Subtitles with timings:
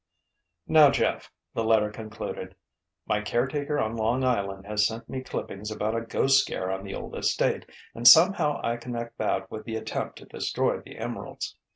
[0.67, 2.55] "Now Jeff," the letter concluded,
[3.05, 6.95] "my caretaker on Long Island has sent me clippings about a ghost scare on the
[6.95, 11.55] old estate, and somehow I connect that with the attempt to destroy the emeralds.